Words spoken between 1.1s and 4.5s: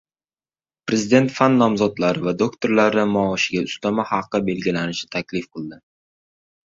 fan nomzodlari va doktorlari maoshiga ustama haqi